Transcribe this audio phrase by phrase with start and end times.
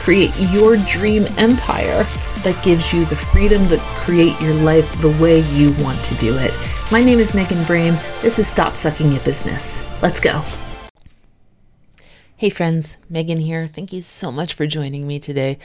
[0.00, 2.04] create your dream empire
[2.42, 6.36] that gives you the freedom to create your life the way you want to do
[6.36, 6.52] it.
[6.90, 7.94] My name is Megan Brame.
[8.22, 9.80] This is Stop Sucking at Business.
[10.02, 10.42] Let's go.
[12.36, 13.66] Hey, friends, Megan here.
[13.66, 15.58] Thank you so much for joining me today.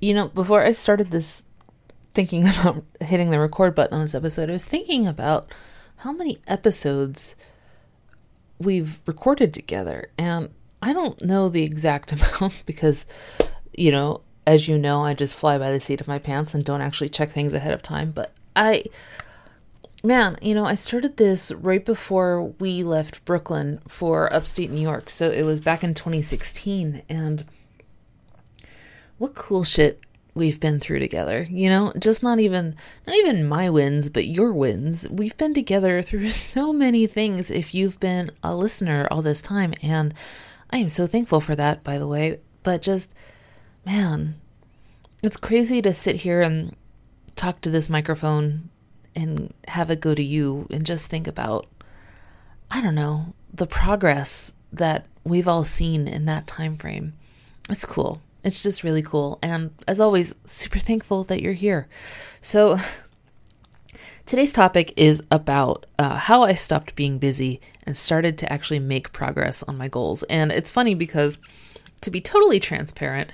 [0.00, 1.44] You know, before I started this
[2.14, 5.52] thinking about hitting the record button on this episode, I was thinking about
[5.96, 7.34] how many episodes
[8.60, 10.10] we've recorded together.
[10.16, 13.06] And I don't know the exact amount because,
[13.72, 16.64] you know, as you know, I just fly by the seat of my pants and
[16.64, 18.10] don't actually check things ahead of time.
[18.10, 18.84] But I,
[20.02, 25.10] man, you know, I started this right before we left Brooklyn for upstate New York.
[25.10, 27.02] So it was back in 2016.
[27.08, 27.44] And
[29.18, 30.00] what cool shit
[30.34, 32.74] we've been through together you know just not even
[33.06, 37.74] not even my wins but your wins we've been together through so many things if
[37.74, 40.14] you've been a listener all this time and
[40.70, 43.12] i am so thankful for that by the way but just
[43.84, 44.34] man
[45.22, 46.74] it's crazy to sit here and
[47.36, 48.68] talk to this microphone
[49.14, 51.66] and have it go to you and just think about
[52.70, 57.12] i don't know the progress that we've all seen in that time frame
[57.68, 59.38] it's cool it's just really cool.
[59.42, 61.88] And as always, super thankful that you're here.
[62.40, 62.78] So,
[64.26, 69.12] today's topic is about uh, how I stopped being busy and started to actually make
[69.12, 70.22] progress on my goals.
[70.24, 71.38] And it's funny because,
[72.00, 73.30] to be totally transparent,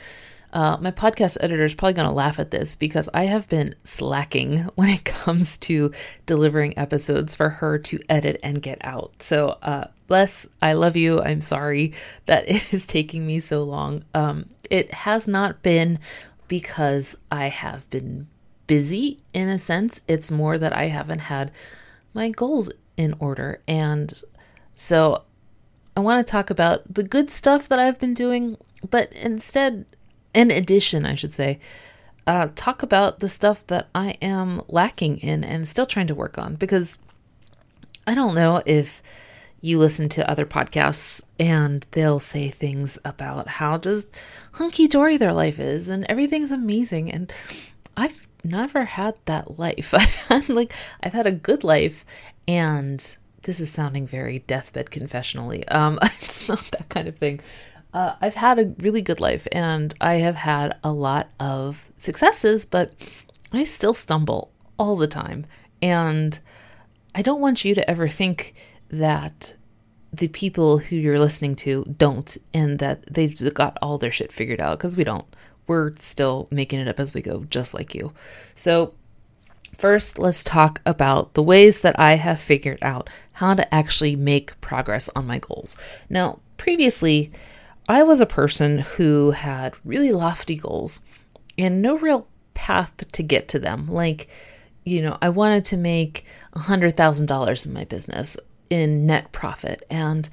[0.57, 3.75] uh, my podcast editor is probably going to laugh at this because I have been
[3.85, 5.93] slacking when it comes to
[6.25, 9.23] delivering episodes for her to edit and get out.
[9.23, 11.21] So, uh, bless, I love you.
[11.21, 11.93] I'm sorry
[12.25, 14.05] that it is taking me so long.
[14.15, 15.99] Um, it has not been
[16.49, 18.27] because I have been
[18.67, 20.01] busy in a sense.
[20.09, 21.53] It's more that I haven't had
[22.15, 23.61] my goals in order.
[23.69, 24.23] And
[24.75, 25.25] so
[25.95, 28.57] I want to talk about the good stuff that I've been doing,
[28.89, 29.85] but instead,
[30.37, 31.59] in addition, I should say,
[32.27, 36.37] uh, talk about the stuff that I am lacking in and still trying to work
[36.37, 36.99] on because
[38.07, 39.03] I don't know if
[39.63, 44.09] you listen to other podcasts and they'll say things about how just
[44.53, 47.11] hunky dory their life is and everything's amazing.
[47.11, 47.33] And
[47.97, 49.95] I've never had that life.
[49.95, 52.05] I've had like, I've had a good life
[52.47, 55.65] and this is sounding very deathbed confessionally.
[55.73, 57.41] Um, it's not that kind of thing.
[57.97, 62.67] Uh, I've had a really good life and I have had a lot of successes,
[62.67, 62.93] but
[63.55, 65.47] I still stumble all the time.
[65.81, 66.39] And
[67.15, 68.53] I don't want you to ever think
[68.91, 69.55] that
[70.13, 74.61] the people who you're listening to don't and that they've got all their shit figured
[74.61, 75.25] out because we don't.
[75.67, 78.13] We're still making it up as we go, just like you.
[78.55, 78.93] So,
[79.79, 84.61] first, let's talk about the ways that I have figured out how to actually make
[84.61, 85.79] progress on my goals.
[86.11, 87.33] Now, previously,
[87.89, 91.03] I was a person who had really lofty goals
[91.57, 93.89] and no real path to get to them.
[93.89, 94.29] Like,
[94.85, 96.25] you know, I wanted to make
[96.55, 98.37] $100,000 in my business
[98.71, 99.85] in net profit.
[99.91, 100.29] And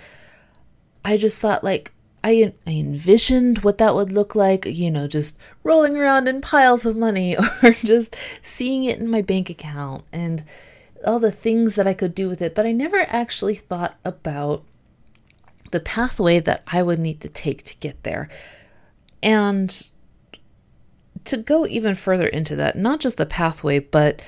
[1.06, 1.92] I just thought, like,
[2.24, 6.86] I, I envisioned what that would look like, you know, just rolling around in piles
[6.86, 10.44] of money or just seeing it in my bank account and
[11.06, 12.56] all the things that I could do with it.
[12.56, 14.64] But I never actually thought about
[15.74, 18.30] the pathway that I would need to take to get there.
[19.24, 19.90] And
[21.26, 24.22] to go even further into that, not just the pathway, but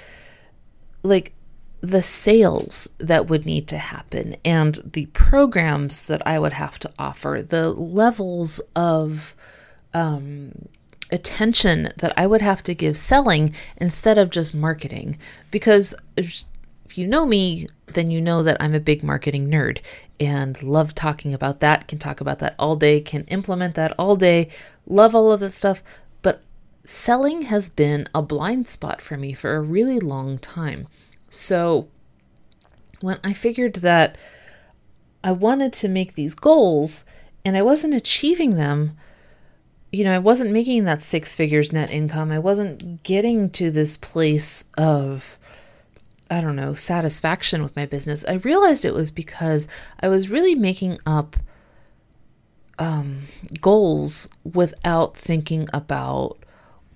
[1.03, 1.33] like
[1.81, 6.91] the sales that would need to happen and the programs that I would have to
[6.97, 9.35] offer, the levels of
[9.93, 10.67] um,
[11.11, 15.19] attention that I would have to give selling instead of just marketing.
[15.51, 15.93] Because
[16.97, 19.79] you know me, then you know that I'm a big marketing nerd
[20.19, 24.15] and love talking about that, can talk about that all day, can implement that all
[24.15, 24.49] day,
[24.87, 25.83] love all of that stuff.
[26.21, 26.41] But
[26.85, 30.87] selling has been a blind spot for me for a really long time.
[31.29, 31.87] So
[33.01, 34.17] when I figured that
[35.23, 37.03] I wanted to make these goals
[37.43, 38.97] and I wasn't achieving them,
[39.91, 42.31] you know, I wasn't making that six figures net income.
[42.31, 45.39] I wasn't getting to this place of,
[46.29, 48.25] I don't know, satisfaction with my business.
[48.27, 49.67] I realized it was because
[49.99, 51.35] I was really making up
[52.79, 53.23] um,
[53.61, 56.37] goals without thinking about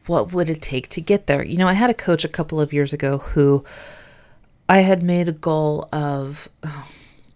[0.07, 1.43] what would it take to get there.
[1.43, 3.63] You know, I had a coach a couple of years ago who
[4.67, 6.87] I had made a goal of, oh,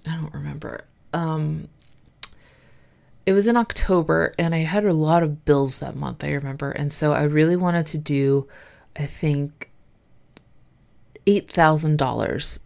[0.07, 0.86] I don't remember.
[1.13, 1.68] Um,
[3.25, 6.72] it was in October and I had a lot of bills that month, I remember.
[6.72, 8.48] And so I really wanted to do,
[8.96, 9.69] I think,
[11.25, 12.60] $8,000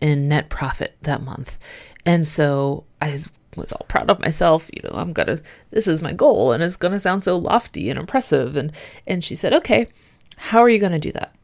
[0.00, 1.58] in net profit that month.
[2.06, 3.18] And so I
[3.56, 4.70] was all proud of myself.
[4.72, 5.38] You know, I'm gonna,
[5.70, 8.56] this is my goal and it's gonna sound so lofty and impressive.
[8.56, 8.72] And,
[9.06, 9.88] and she said, okay,
[10.36, 11.34] how are you gonna do that?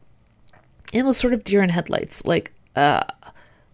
[0.93, 3.03] And it was sort of deer in headlights, like, uh,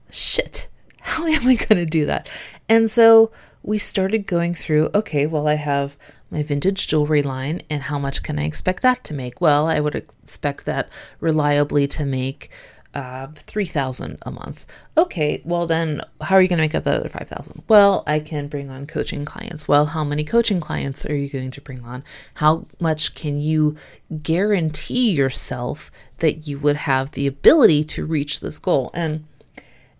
[0.10, 0.68] shit,
[1.02, 2.30] how am I gonna do that?
[2.70, 3.32] And so
[3.64, 5.98] we started going through, okay, well, I have
[6.30, 9.40] my vintage jewelry line and how much can I expect that to make?
[9.42, 10.90] Well, I would expect that
[11.20, 12.50] reliably to make
[12.98, 14.66] uh, 3000 a month.
[14.98, 17.62] Okay, well then how are you going to make up the other 5000?
[17.68, 19.68] Well, I can bring on coaching clients.
[19.68, 22.04] Well, how many coaching clients are you going to bring on?
[22.34, 23.76] How much can you
[24.24, 28.90] guarantee yourself that you would have the ability to reach this goal?
[28.96, 29.26] And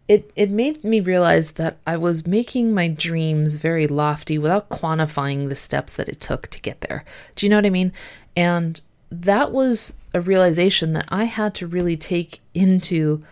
[0.08, 5.50] it it made me realize that I was making my dreams very lofty without quantifying
[5.50, 7.06] the steps that it took to get there.
[7.36, 7.94] Do you know what I mean?
[8.36, 13.24] And that was a realization that I had to really take into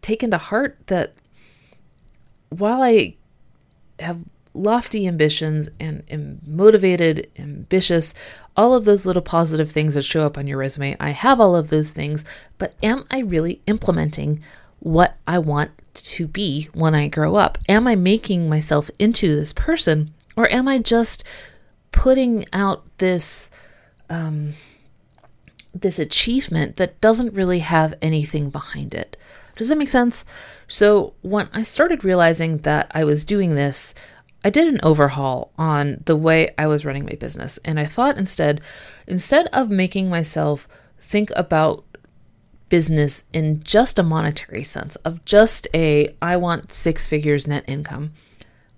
[0.00, 1.12] take into heart that
[2.48, 3.16] while I
[3.98, 4.20] have
[4.54, 8.14] lofty ambitions and am motivated, ambitious,
[8.56, 11.54] all of those little positive things that show up on your resume, I have all
[11.54, 12.24] of those things,
[12.56, 14.42] but am I really implementing
[14.78, 17.58] what I want to be when I grow up?
[17.68, 21.24] Am I making myself into this person or am I just
[21.92, 23.50] putting out this
[24.08, 24.54] um
[25.80, 29.16] this achievement that doesn't really have anything behind it.
[29.56, 30.24] Does that make sense?
[30.68, 33.94] So, when I started realizing that I was doing this,
[34.44, 37.58] I did an overhaul on the way I was running my business.
[37.64, 38.60] And I thought instead,
[39.06, 40.68] instead of making myself
[41.00, 41.84] think about
[42.68, 48.12] business in just a monetary sense, of just a, I want six figures net income,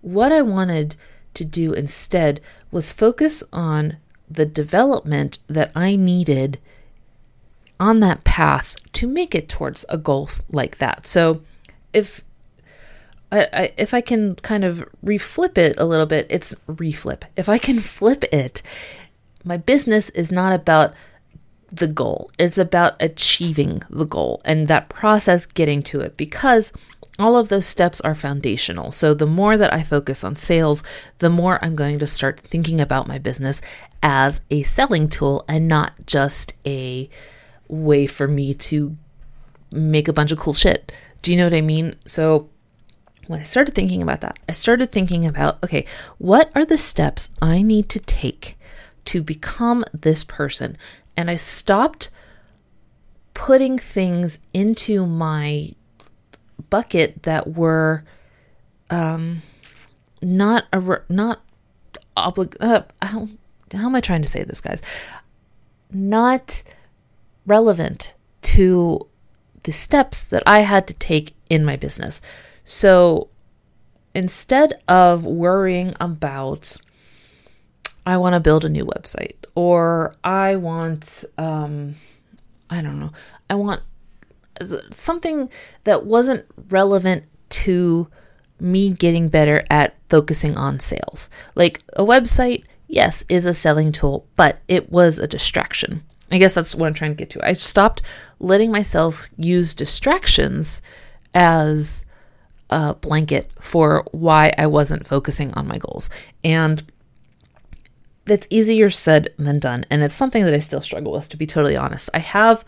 [0.01, 0.97] what I wanted
[1.35, 2.41] to do instead
[2.71, 3.97] was focus on
[4.31, 6.59] the development that I needed
[7.81, 11.07] on that path to make it towards a goal like that.
[11.07, 11.43] So
[11.93, 12.23] if
[13.31, 17.23] I, I, if I can kind of reflip it a little bit, it's reflip.
[17.37, 18.63] If I can flip it,
[19.45, 20.95] my business is not about
[21.71, 22.31] the goal.
[22.39, 26.73] It's about achieving the goal and that process getting to it because
[27.19, 28.93] all of those steps are foundational.
[28.93, 30.83] So the more that I focus on sales,
[31.19, 33.61] the more I'm going to start thinking about my business
[34.03, 37.11] as a selling tool and not just a
[37.69, 38.97] way for me to
[39.71, 40.93] make a bunch of cool shit.
[41.23, 41.97] Do you know what I mean?
[42.05, 42.49] So
[43.27, 45.85] when I started thinking about that, I started thinking about okay,
[46.19, 48.59] what are the steps I need to take
[49.07, 50.77] to become this person?
[51.17, 52.11] And I stopped
[53.35, 55.73] putting things into my
[56.71, 58.05] bucket that were
[58.91, 59.43] um
[60.21, 61.43] not a not
[62.17, 63.29] oblig uh, how,
[63.73, 64.83] how am I trying to say this guys?
[65.91, 66.63] Not
[67.49, 69.07] relevant to
[69.65, 72.21] the steps that I had to take in my business.
[72.65, 73.29] So
[74.15, 76.77] instead of worrying about,
[78.07, 81.97] I want to build a new website or I want, um,
[82.71, 83.13] I don't know,
[83.51, 83.83] I want
[84.91, 85.51] something
[85.85, 88.09] that wasn't relevant to
[88.61, 91.31] me getting better at focusing on sales.
[91.55, 96.03] Like a website, yes, is a selling tool, but it was a distraction.
[96.31, 97.47] I guess that's what I'm trying to get to.
[97.47, 98.03] I stopped
[98.39, 100.83] letting myself use distractions
[101.35, 102.05] as
[102.71, 106.11] a blanket for why I wasn't focusing on my goals.
[106.45, 106.83] And
[108.27, 109.87] that's easier said than done.
[109.91, 112.11] And it's something that I still struggle with, to be totally honest.
[112.13, 112.65] I have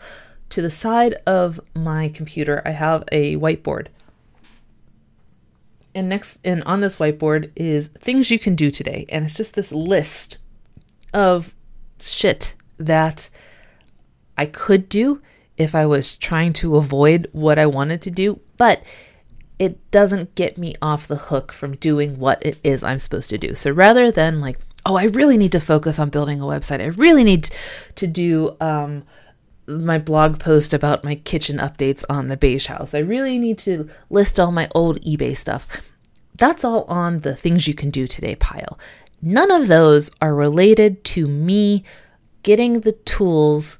[0.49, 3.87] to the side of my computer, I have a whiteboard.
[5.93, 9.05] And next, and on this whiteboard is things you can do today.
[9.09, 10.37] And it's just this list
[11.13, 11.53] of
[11.99, 13.29] shit that
[14.37, 15.21] I could do
[15.57, 18.83] if I was trying to avoid what I wanted to do, but
[19.59, 23.37] it doesn't get me off the hook from doing what it is I'm supposed to
[23.37, 23.53] do.
[23.53, 26.81] So rather than like oh, I really need to focus on building a website.
[26.81, 27.49] I really need
[27.95, 29.03] to do um,
[29.67, 32.93] my blog post about my kitchen updates on the beige house.
[32.93, 35.67] I really need to list all my old eBay stuff.
[36.35, 38.79] That's all on the things you can do today pile.
[39.21, 41.83] None of those are related to me
[42.41, 43.77] getting the tools,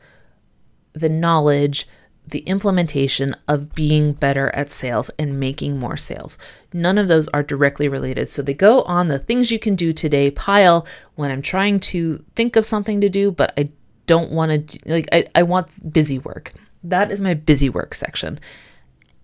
[0.94, 1.88] the knowledge,
[2.28, 6.38] the implementation of being better at sales and making more sales.
[6.72, 8.32] None of those are directly related.
[8.32, 12.24] So they go on the things you can do today pile when I'm trying to
[12.36, 13.70] think of something to do, but I
[14.06, 16.54] don't want to, like, I, I want busy work.
[16.84, 18.40] That is my busy work section.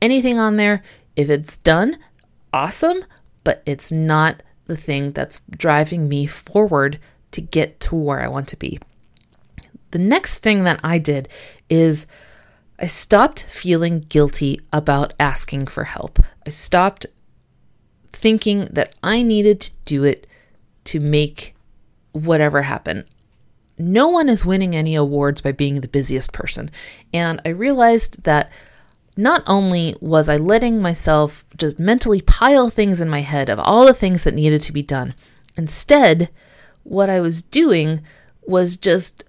[0.01, 0.83] Anything on there,
[1.15, 1.97] if it's done,
[2.53, 3.03] awesome,
[3.43, 6.99] but it's not the thing that's driving me forward
[7.31, 8.79] to get to where I want to be.
[9.91, 11.29] The next thing that I did
[11.69, 12.07] is
[12.79, 16.19] I stopped feeling guilty about asking for help.
[16.45, 17.05] I stopped
[18.11, 20.27] thinking that I needed to do it
[20.85, 21.55] to make
[22.11, 23.05] whatever happen.
[23.77, 26.71] No one is winning any awards by being the busiest person.
[27.13, 28.51] And I realized that
[29.15, 33.85] not only was I letting myself just mentally pile things in my head of all
[33.85, 35.15] the things that needed to be done,
[35.55, 36.29] instead,
[36.83, 38.01] what I was doing
[38.45, 39.23] was just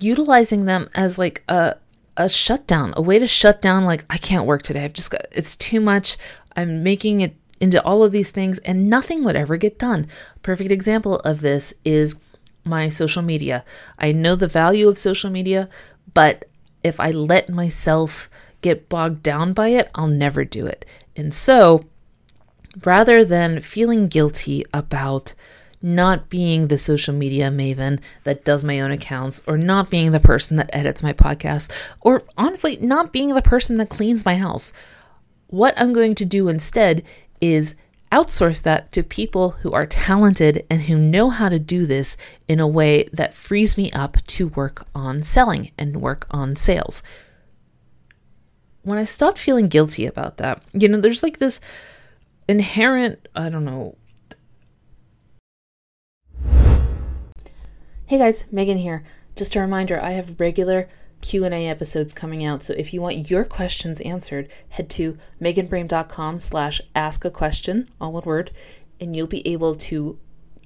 [0.00, 1.76] utilizing them as like a
[2.16, 4.84] a shutdown, a way to shut down like I can't work today.
[4.84, 6.16] I've just got it's too much.
[6.56, 10.06] I'm making it into all of these things and nothing would ever get done.
[10.42, 12.14] Perfect example of this is
[12.64, 13.64] my social media.
[13.98, 15.68] I know the value of social media,
[16.12, 16.48] but
[16.82, 18.28] if I let myself
[18.60, 20.84] get bogged down by it, I'll never do it.
[21.16, 21.84] And so,
[22.84, 25.34] rather than feeling guilty about
[25.84, 30.18] not being the social media maven that does my own accounts, or not being the
[30.18, 34.72] person that edits my podcast, or honestly, not being the person that cleans my house.
[35.48, 37.04] What I'm going to do instead
[37.42, 37.74] is
[38.10, 42.16] outsource that to people who are talented and who know how to do this
[42.48, 47.02] in a way that frees me up to work on selling and work on sales.
[48.82, 51.60] When I stopped feeling guilty about that, you know, there's like this
[52.48, 53.96] inherent, I don't know,
[58.06, 59.02] Hey guys, Megan here.
[59.34, 60.90] Just a reminder, I have regular
[61.22, 66.82] Q&A episodes coming out, so if you want your questions answered, head to meganbrame.com slash
[66.94, 68.50] ask a question, all one word,
[69.00, 70.18] and you'll be able to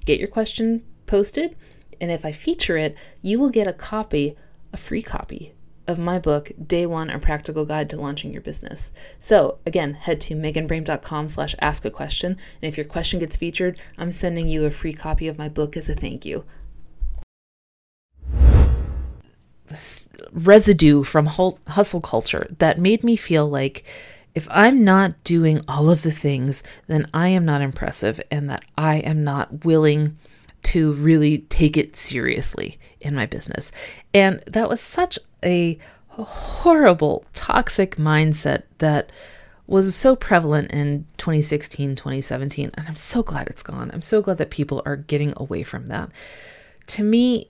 [0.03, 1.55] get your question posted,
[2.01, 4.35] and if I feature it, you will get a copy,
[4.73, 5.53] a free copy
[5.87, 8.91] of my book, Day One, A Practical Guide to Launching Your Business.
[9.17, 12.31] So again, head to meganbrame.com slash ask a question,
[12.61, 15.77] and if your question gets featured, I'm sending you a free copy of my book
[15.77, 16.43] as a thank you.
[20.31, 23.83] Residue from hustle culture that made me feel like
[24.35, 28.63] if I'm not doing all of the things, then I am not impressive and that
[28.77, 30.17] I am not willing
[30.61, 33.71] to really take it seriously in my business.
[34.13, 39.11] And that was such a horrible, toxic mindset that
[39.67, 42.71] was so prevalent in 2016, 2017.
[42.73, 43.89] And I'm so glad it's gone.
[43.93, 46.11] I'm so glad that people are getting away from that.
[46.87, 47.49] To me,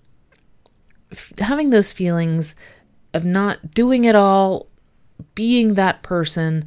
[1.38, 2.56] having those feelings
[3.14, 4.68] of not doing it all,
[5.36, 6.66] being that person,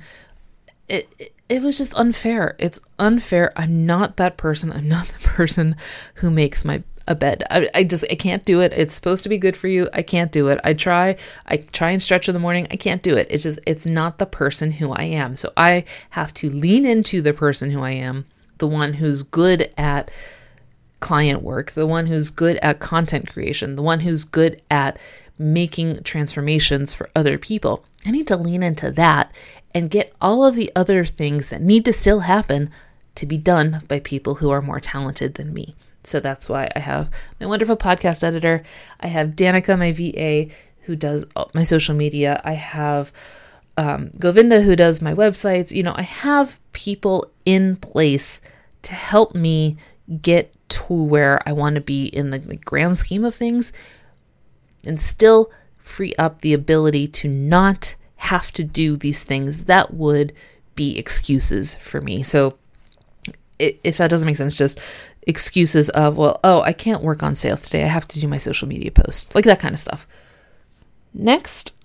[0.89, 2.57] it, it, it was just unfair.
[2.59, 3.53] It's unfair.
[3.57, 4.73] I'm not that person.
[4.73, 5.77] I'm not the person
[6.15, 7.43] who makes my a bed.
[7.51, 8.73] I, I just I can't do it.
[8.73, 9.89] It's supposed to be good for you.
[9.93, 10.61] I can't do it.
[10.65, 11.17] I try.
[11.47, 12.67] I try and stretch in the morning.
[12.71, 13.27] I can't do it.
[13.31, 15.37] It's just it's not the person who I am.
[15.37, 18.27] So I have to lean into the person who I am,
[18.59, 20.11] the one who's good at
[21.03, 24.99] client work, the one who's good at content creation, the one who's good at
[25.39, 27.85] making transformations for other people.
[28.07, 29.35] I need to lean into that
[29.75, 32.71] and get all of the other things that need to still happen
[33.17, 35.75] to be done by people who are more talented than me.
[36.05, 38.63] So that's why I have my wonderful podcast editor.
[39.01, 42.41] I have Danica, my VA, who does my social media.
[42.45, 43.13] I have
[43.77, 45.73] um, Govinda, who does my websites.
[45.73, 48.41] You know, I have people in place
[48.83, 49.77] to help me
[50.21, 53.73] get to where I want to be in the, the grand scheme of things
[54.85, 60.33] and still free up the ability to not have to do these things that would
[60.75, 62.23] be excuses for me.
[62.23, 62.57] So,
[63.59, 64.81] if that doesn't make sense, just
[65.27, 67.85] excuses of, well, oh, I can't work on sales today.
[67.85, 70.07] I have to do my social media post, like that kind of stuff.
[71.15, 71.77] Next,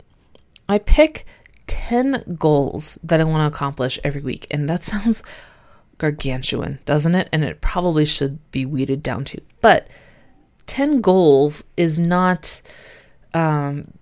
[0.67, 1.25] I pick
[1.67, 4.47] 10 goals that I want to accomplish every week.
[4.49, 5.21] And that sounds
[5.97, 7.29] gargantuan, doesn't it?
[7.31, 9.41] And it probably should be weeded down to.
[9.61, 9.87] But
[10.67, 12.61] 10 goals is not
[13.33, 13.93] um,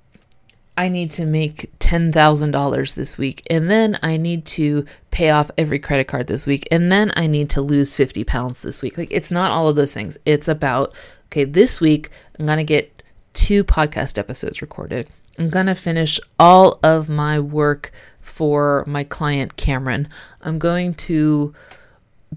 [0.78, 5.80] I need to make $10,000 this week, and then I need to pay off every
[5.80, 8.98] credit card this week, and then I need to lose 50 pounds this week.
[8.98, 10.18] Like, it's not all of those things.
[10.26, 10.94] It's about
[11.28, 15.08] okay, this week I'm going to get two podcast episodes recorded.
[15.38, 20.08] I'm going to finish all of my work for my client Cameron.
[20.42, 21.54] I'm going to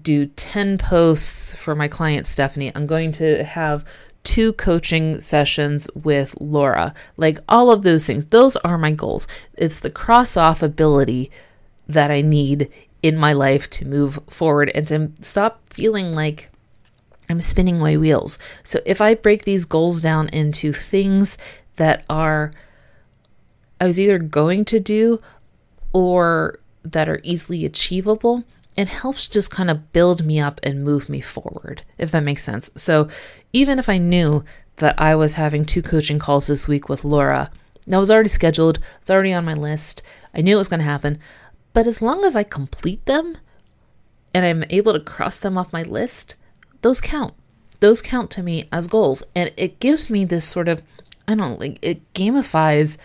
[0.01, 2.71] do 10 posts for my client Stephanie.
[2.75, 3.85] I'm going to have
[4.23, 6.93] two coaching sessions with Laura.
[7.17, 8.25] Like all of those things.
[8.25, 9.27] Those are my goals.
[9.57, 11.31] It's the cross off ability
[11.87, 16.51] that I need in my life to move forward and to stop feeling like
[17.29, 18.39] I'm spinning my wheels.
[18.63, 21.37] So if I break these goals down into things
[21.77, 22.51] that are
[23.79, 25.21] I was either going to do
[25.93, 28.43] or that are easily achievable,
[28.77, 32.43] it helps just kind of build me up and move me forward, if that makes
[32.43, 32.69] sense.
[32.75, 33.09] So
[33.51, 34.43] even if I knew
[34.77, 37.51] that I was having two coaching calls this week with Laura,
[37.87, 40.01] that was already scheduled, it's already on my list,
[40.33, 41.19] I knew it was going to happen.
[41.73, 43.37] But as long as I complete them
[44.33, 46.35] and I'm able to cross them off my list,
[46.81, 47.33] those count.
[47.79, 49.23] Those count to me as goals.
[49.35, 50.81] And it gives me this sort of,
[51.27, 52.97] I don't know, like it gamifies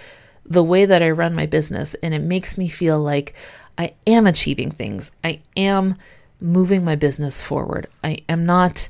[0.44, 3.35] the way that I run my business and it makes me feel like
[3.76, 5.12] I am achieving things.
[5.22, 5.96] I am
[6.40, 7.86] moving my business forward.
[8.02, 8.88] I am not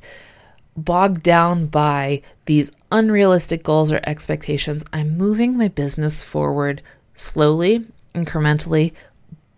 [0.77, 4.85] bogged down by these unrealistic goals or expectations.
[4.93, 6.83] I'm moving my business forward
[7.15, 8.93] slowly, incrementally,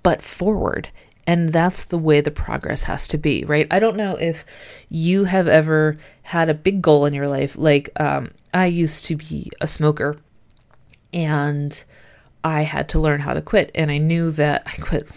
[0.02, 0.88] but forward.
[1.26, 3.66] And that's the way the progress has to be, right?
[3.70, 4.44] I don't know if
[4.88, 7.56] you have ever had a big goal in your life.
[7.58, 10.16] Like, um, I used to be a smoker
[11.12, 11.82] and
[12.44, 13.70] I had to learn how to quit.
[13.74, 15.10] And I knew that I quit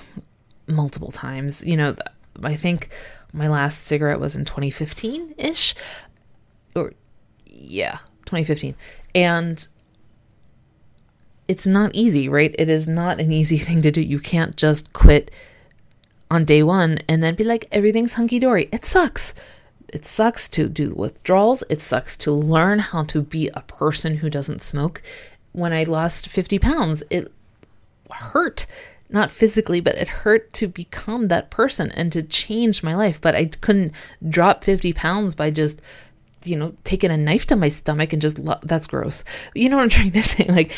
[0.67, 1.65] multiple times.
[1.65, 1.95] You know,
[2.43, 2.89] I think
[3.33, 5.75] my last cigarette was in 2015 ish.
[6.75, 6.93] Or,
[7.45, 8.75] yeah, 2015.
[9.15, 9.67] And
[11.47, 12.55] it's not easy, right?
[12.57, 14.01] It is not an easy thing to do.
[14.01, 15.31] You can't just quit
[16.31, 18.69] on day one and then be like, everything's hunky dory.
[18.71, 19.33] It sucks.
[19.87, 21.63] It sucks to do withdrawals.
[21.69, 25.01] It sucks to learn how to be a person who doesn't smoke.
[25.51, 27.31] When I lost 50 pounds, it
[28.11, 28.65] hurt,
[29.09, 33.19] not physically, but it hurt to become that person and to change my life.
[33.19, 33.93] But I couldn't
[34.27, 35.81] drop 50 pounds by just
[36.45, 39.23] you know, taking a knife to my stomach and just lo- that's gross.
[39.53, 40.45] You know what I'm trying to say?
[40.45, 40.71] Like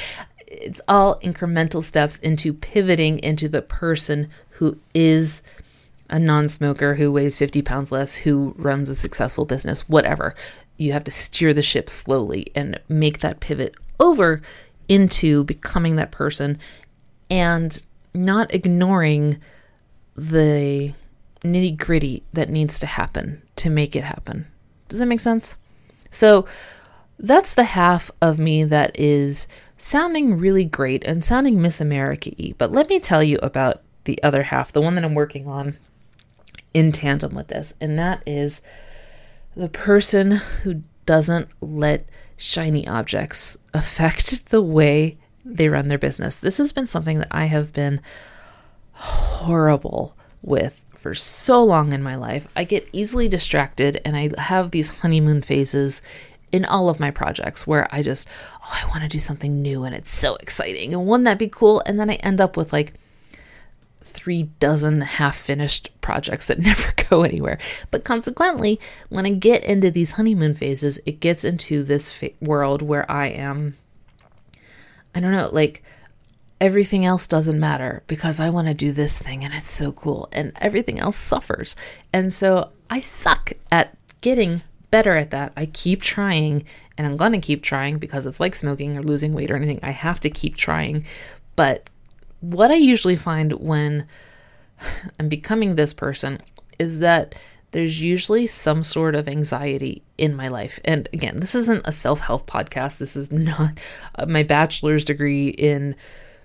[0.47, 5.41] it's all incremental steps into pivoting into the person who is
[6.09, 10.35] a non smoker, who weighs 50 pounds less, who runs a successful business, whatever.
[10.77, 14.41] You have to steer the ship slowly and make that pivot over
[14.89, 16.59] into becoming that person
[17.29, 17.83] and
[18.13, 19.39] not ignoring
[20.15, 20.91] the
[21.41, 24.47] nitty gritty that needs to happen to make it happen.
[24.89, 25.57] Does that make sense?
[26.09, 26.45] So
[27.17, 32.53] that's the half of me that is sounding really great and sounding Miss America y.
[32.57, 35.77] But let me tell you about the other half, the one that I'm working on
[36.73, 38.61] in tandem with this, and that is
[39.55, 42.05] the person who doesn't let
[42.41, 46.37] shiny objects affect the way they run their business.
[46.37, 48.01] This has been something that I have been
[48.93, 52.47] horrible with for so long in my life.
[52.55, 56.01] I get easily distracted and I have these honeymoon phases
[56.51, 58.27] in all of my projects where I just,
[58.63, 60.93] oh, I want to do something new and it's so exciting.
[60.93, 61.81] And wouldn't that be cool?
[61.85, 62.93] And then I end up with like
[64.11, 67.57] three dozen half finished projects that never go anywhere.
[67.89, 72.81] But consequently, when I get into these honeymoon phases, it gets into this fa- world
[72.81, 73.77] where I am,
[75.15, 75.83] I don't know, like
[76.59, 80.29] everything else doesn't matter because I want to do this thing and it's so cool
[80.31, 81.75] and everything else suffers.
[82.13, 85.53] And so I suck at getting better at that.
[85.57, 86.65] I keep trying
[86.97, 89.79] and I'm going to keep trying because it's like smoking or losing weight or anything.
[89.81, 91.03] I have to keep trying.
[91.55, 91.89] But
[92.41, 94.05] what I usually find when
[95.19, 96.41] I'm becoming this person
[96.77, 97.35] is that
[97.71, 100.79] there's usually some sort of anxiety in my life.
[100.83, 102.97] And again, this isn't a self help podcast.
[102.97, 103.79] This is not
[104.15, 105.95] uh, my bachelor's degree in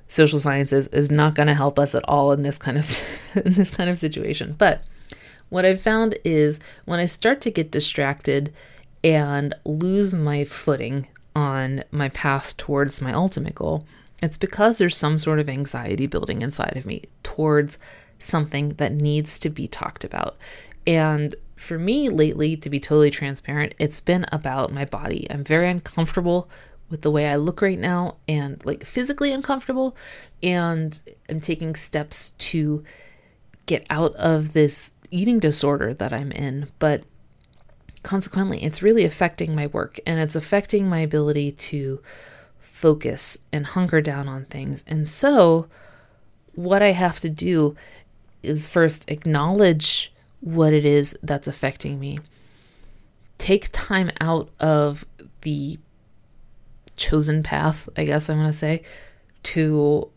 [0.08, 3.54] social sciences is not going to help us at all in this kind of in
[3.54, 4.54] this kind of situation.
[4.56, 4.82] But
[5.48, 8.52] what I've found is when I start to get distracted
[9.02, 13.86] and lose my footing on my path towards my ultimate goal,
[14.22, 17.78] it's because there's some sort of anxiety building inside of me towards
[18.18, 20.36] something that needs to be talked about.
[20.86, 25.26] And for me lately, to be totally transparent, it's been about my body.
[25.30, 26.48] I'm very uncomfortable
[26.88, 29.96] with the way I look right now and like physically uncomfortable.
[30.42, 32.84] And I'm taking steps to
[33.66, 37.04] get out of this eating disorder that I'm in, but
[38.02, 42.00] consequently, it's really affecting my work and it's affecting my ability to
[42.76, 44.84] focus and hunker down on things.
[44.86, 45.66] And so,
[46.54, 47.74] what I have to do
[48.42, 52.18] is first acknowledge what it is that's affecting me,
[53.38, 55.06] take time out of
[55.40, 55.78] the
[56.96, 58.82] chosen path, I guess I'm going to say,
[59.44, 60.10] to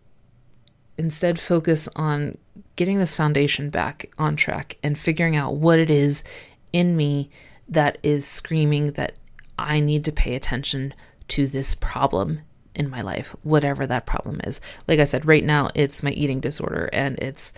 [0.98, 2.38] instead focus on
[2.76, 6.26] getting this foundation back on track and figuring out what it is
[6.74, 7.30] in me
[7.70, 9.14] that is screaming that
[9.58, 10.94] I need to pay attention
[11.30, 12.42] to this problem
[12.80, 14.62] in my life, whatever that problem is.
[14.88, 17.52] Like I said, right now it's my eating disorder and it's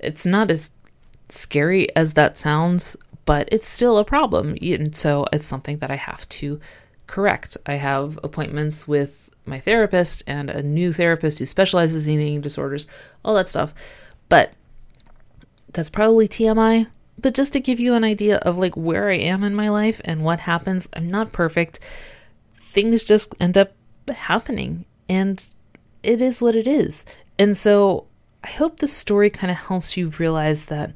[0.00, 0.70] it's not as
[1.28, 4.56] scary as that sounds, but it's still a problem.
[4.60, 6.58] And so it's something that I have to
[7.06, 7.56] correct.
[7.66, 12.88] I have appointments with my therapist and a new therapist who specializes in eating disorders,
[13.24, 13.74] all that stuff.
[14.28, 14.52] But
[15.72, 16.88] that's probably TMI.
[17.18, 20.00] But just to give you an idea of like where I am in my life
[20.04, 21.78] and what happens, I'm not perfect.
[22.56, 23.75] Things just end up
[24.14, 25.44] happening and
[26.02, 27.04] it is what it is.
[27.38, 28.06] And so
[28.44, 30.92] I hope this story kind of helps you realize that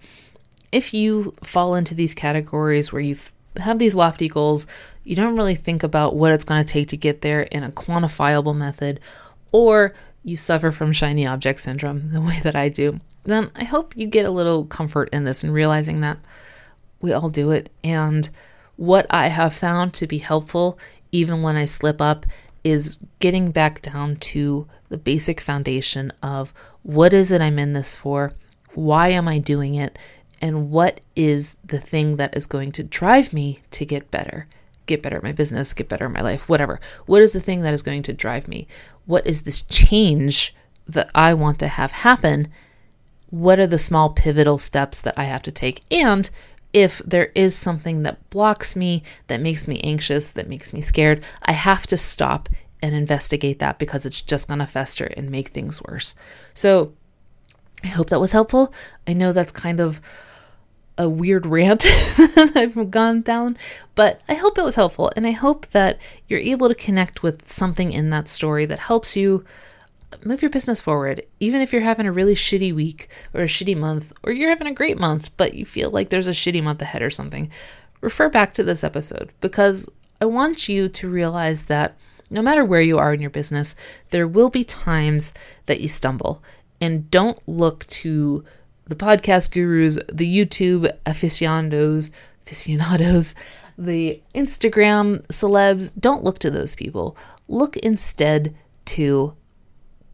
[0.70, 3.16] if you fall into these categories where you
[3.56, 4.66] have these lofty goals,
[5.04, 7.70] you don't really think about what it's going to take to get there in a
[7.70, 9.00] quantifiable method,
[9.52, 9.92] or
[10.22, 14.06] you suffer from shiny object syndrome the way that I do, then I hope you
[14.06, 16.18] get a little comfort in this and realizing that
[17.00, 17.70] we all do it.
[17.82, 18.28] And
[18.76, 20.78] what I have found to be helpful,
[21.12, 22.26] even when I slip up,
[22.64, 27.94] is getting back down to the basic foundation of what is it I'm in this
[27.94, 28.32] for?
[28.74, 29.98] Why am I doing it?
[30.40, 34.46] And what is the thing that is going to drive me to get better?
[34.86, 36.80] Get better at my business, get better at my life, whatever.
[37.06, 38.66] What is the thing that is going to drive me?
[39.06, 40.54] What is this change
[40.88, 42.48] that I want to have happen?
[43.28, 45.82] What are the small pivotal steps that I have to take?
[45.90, 46.28] And
[46.72, 51.24] if there is something that blocks me, that makes me anxious, that makes me scared,
[51.42, 52.48] I have to stop
[52.82, 56.14] and investigate that because it's just going to fester and make things worse.
[56.54, 56.92] So
[57.82, 58.72] I hope that was helpful.
[59.06, 60.00] I know that's kind of
[60.96, 61.86] a weird rant
[62.36, 63.56] I've gone down,
[63.94, 65.10] but I hope it was helpful.
[65.16, 69.16] And I hope that you're able to connect with something in that story that helps
[69.16, 69.44] you
[70.24, 71.24] move your business forward.
[71.38, 74.66] Even if you're having a really shitty week or a shitty month, or you're having
[74.66, 77.50] a great month, but you feel like there's a shitty month ahead or something,
[78.00, 79.88] refer back to this episode because
[80.20, 81.96] I want you to realize that
[82.30, 83.74] no matter where you are in your business,
[84.10, 85.34] there will be times
[85.66, 86.42] that you stumble.
[86.80, 88.44] And don't look to
[88.86, 92.10] the podcast gurus, the YouTube aficionados,
[92.46, 93.34] aficionados,
[93.76, 95.92] the Instagram celebs.
[95.98, 97.16] Don't look to those people.
[97.48, 98.54] Look instead
[98.86, 99.34] to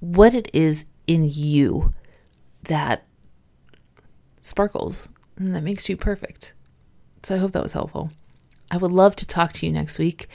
[0.01, 1.95] what it is in you
[2.65, 3.05] that
[4.43, 6.55] sparkles and that makes you perfect.
[7.23, 8.11] So I hope that was helpful.
[8.71, 10.29] I would love to talk to you next week.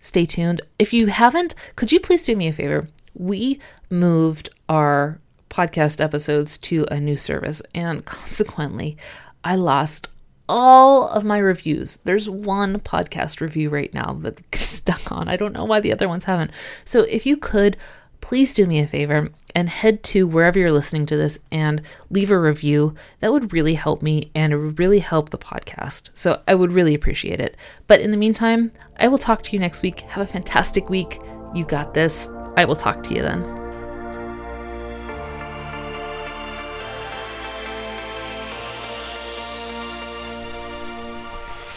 [0.00, 0.60] Stay tuned.
[0.78, 2.88] If you haven't, could you please do me a favor?
[3.14, 8.96] We moved our podcast episodes to a new service, and consequently,
[9.42, 10.10] I lost
[10.48, 11.96] all of my reviews.
[11.98, 15.28] There's one podcast review right now that's stuck on.
[15.28, 16.50] I don't know why the other ones haven't.
[16.84, 17.76] So if you could,
[18.24, 22.30] please do me a favor and head to wherever you're listening to this and leave
[22.30, 22.94] a review.
[23.18, 26.08] That would really help me and it would really help the podcast.
[26.14, 27.54] So I would really appreciate it.
[27.86, 30.00] But in the meantime, I will talk to you next week.
[30.00, 31.20] Have a fantastic week.
[31.54, 32.30] You got this.
[32.56, 33.42] I will talk to you then.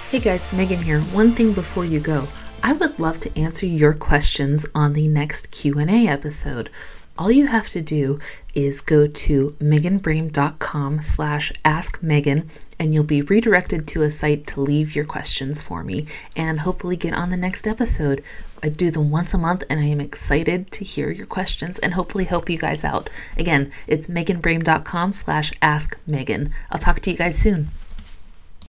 [0.09, 1.01] Hey guys, Megan here.
[1.11, 2.25] One thing before you go.
[2.63, 6.69] I would love to answer your questions on the next Q&A episode.
[7.17, 8.19] All you have to do
[8.53, 14.61] is go to meganbrame.com slash ask Megan and you'll be redirected to a site to
[14.61, 18.23] leave your questions for me and hopefully get on the next episode.
[18.61, 21.93] I do them once a month and I am excited to hear your questions and
[21.93, 23.09] hopefully help you guys out.
[23.37, 26.51] Again, it's meganbrame.com slash ask Megan.
[26.69, 27.69] I'll talk to you guys soon.